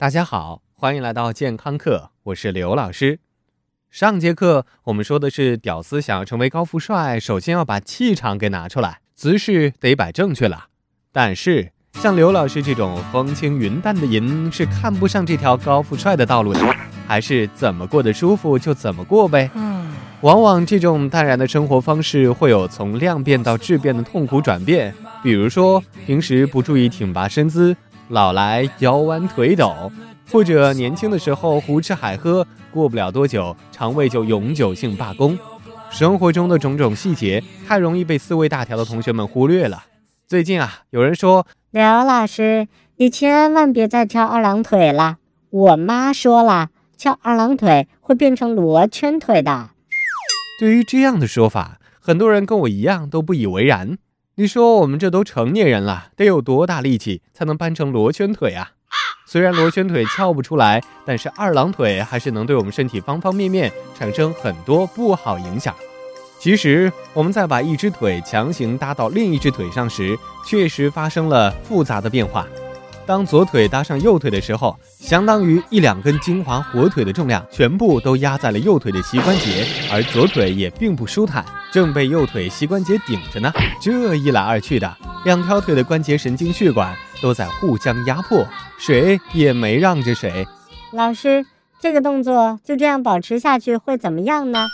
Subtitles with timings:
[0.00, 3.18] 大家好，欢迎来到健康课，我是刘老师。
[3.90, 10.68] 上节课我们说的是，屌丝想要成为高富帅，首先要把气场给拿出来，姿势得摆正确了。
[11.12, 16.60] 但是像刘老师这种风轻云淡的人，是看不上这条高富帅的道路的，
[17.06, 19.50] 还是怎么过得舒服就怎么过呗。
[20.22, 24.94] 往往这种淡然的生活方式，会有从量变到质变的痛苦转变。
[25.22, 27.76] 比如说，平时不注意挺拔身姿。
[28.10, 29.90] 老来腰弯腿抖，
[30.32, 35.38] 或者年轻的时候胡吃海喝，过不了多久肠胃就永久性罢工。
[35.92, 39.84] 生活中的种种细节太容易被思维大条的同学们忽略了。
[40.26, 45.18] 最近啊，有人说刘老师，你千万别再翘二郎腿了。
[45.50, 49.70] 我妈说了，翘二郎腿会变成罗圈腿的。
[50.58, 53.98] 对于这样的说法，很多人跟我一样都不以为然。
[54.40, 58.70] 你说我们这都成年人了，得有多大力气才能搬成罗圈腿啊？
[59.26, 65.74] 虽然罗圈腿翘不出来，但是二郎腿还是能对我们身体方方面面产生很多不好影响。
[66.38, 72.46] 其实我们在把一只腿强行搭到另一只腿上时，确实发生了复杂的变化。
[73.04, 83.52] 当左腿搭上右腿的时候，相当于一两根金华火腿的重量全部都压在了右腿的膝关节，而左腿也并不舒坦，正被右腿膝关节顶着呢。
[83.80, 88.46] 这一来二去的，两条腿的关节神经血管都在互相压迫，
[88.78, 90.46] 谁也没让着谁。
[90.92, 91.44] 老师，
[91.80, 94.66] 这个动作就这样保持下去会怎么样呢？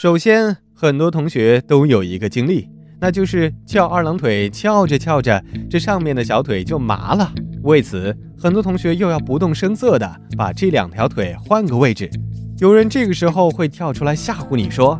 [0.00, 2.68] 首先，很多同学都有一个经历。
[2.98, 7.30] 那就是翘二郎腿，翘着翘着，这上面的小腿就麻了。
[7.62, 12.10] 为此，很多同学又要不动声色的把这两条腿换个位置。
[12.58, 14.98] 有人这个时候会跳出来吓唬你说：“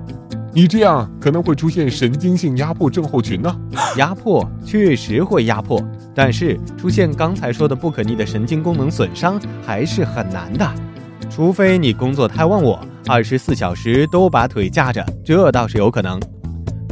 [0.56, 3.54] 你这样可能会出现神经性压迫症候群呢。”
[3.98, 5.78] 压迫确实会压迫，
[6.14, 10.66] 但是出现刚才说的不可逆的神经功能损伤还是很难的。
[11.28, 16.18] 除非你工作太忘我，二十四小时都把腿架着，这倒是有可能。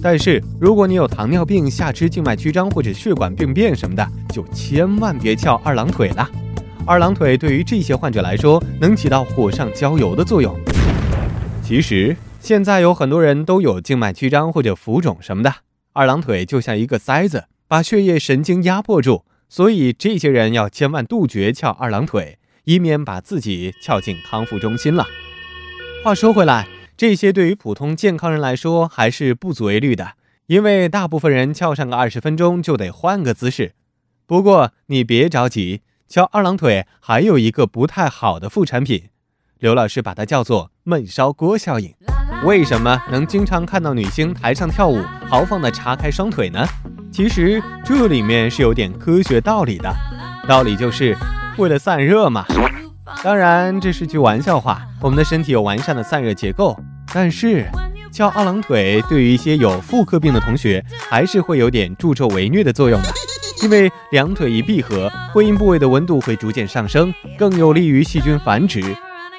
[0.02, 6.28] 但是，如果你有糖尿病、下肢静脉曲张或者血管病变什么的，就千万别翘二郎腿了。
[6.84, 10.54] 二郎腿对于这些患者来说，能起到火上浇油的作用。
[11.62, 12.14] 其实，
[12.44, 15.50] 现在有很多人都有静脉曲张或者浮肿什么的，
[15.94, 19.24] 二郎腿就像一个塞子，把血液神经压迫住。
[19.48, 25.06] 所以，这些人要千万杜绝翘二郎腿，以免把自己翘进康复中心了。
[26.04, 26.68] 话说回来。
[26.98, 30.12] 这些对于普通健康人来说还是不足为虑的，
[30.46, 33.72] 因为大部分人翘上个二十分钟就得换个姿势。
[34.26, 39.04] 不过你别着急，翘二郎腿还有一个不太好的副产品，
[39.58, 41.94] 刘老师把它叫做闷烧锅效应。
[42.44, 46.62] 为什么能经常看到女星台上跳舞豪放地叉开双腿呢？
[47.10, 49.90] 其实这里面是有点科学道理的，
[50.46, 51.16] 道理就是
[51.56, 52.44] 为了散热嘛。
[53.22, 54.82] 当然，这是句玩笑话。
[55.00, 56.78] 我们的身体有完善的散热结构，
[57.14, 57.64] 但是
[58.12, 63.08] 翘二郎腿对于一些有妇科病的同学，还是会有点助纣为虐的作用的。
[63.62, 68.82] 因为两腿一闭合，会阴部位的温度会逐渐上升，更有利于细菌繁殖。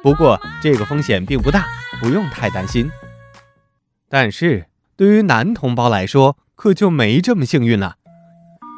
[0.01, 1.65] 不过这个风险并不大，
[1.99, 2.89] 不用太担心。
[4.09, 7.97] 但是对于男同胞来说，可就没这么幸运了。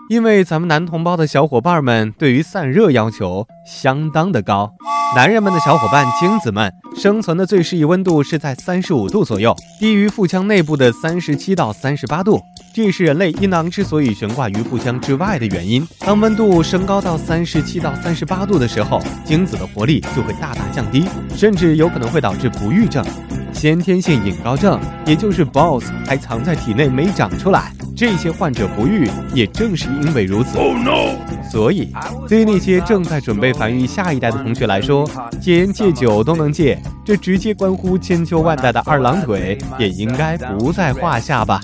[0.10, 4.74] 因为咱们男同胞的小伙伴们对于散热要求相当的高，
[5.14, 12.42] 男人们的小伙伴精子们生存的最适宜温度是在三十五度左右，低于腹腔内部的三十七到三十八度，
[12.74, 15.86] 这是人类阴囊之所以悬挂于腹腔之外的原因。
[16.00, 23.06] 当温度升高到三十七到三十八度的时候，精子的活力就会大大降低，甚至有可能会导致不育症。
[23.58, 30.60] 先天性隐睾症，也就是 BOSS，还藏在体内没长出来，这些患者不育，也正是因为如此。
[31.52, 31.92] 所以，
[32.30, 35.10] 对于那些正在准备繁育下一代的同学来说，
[35.42, 41.60] 戒烟戒酒都能戒，这直接关乎千秋万代的二郎腿，也应该不在话下吧。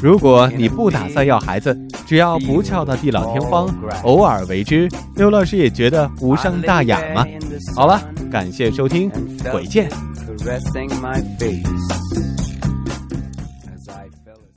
[0.00, 3.68] 如果你不打算要孩子，只要不翘到地老天荒，
[4.04, 7.26] 偶尔为之，刘老师也觉得无伤大雅嘛。
[7.74, 8.00] 好了，
[8.34, 9.08] 感谢收听
[9.52, 9.88] 回见。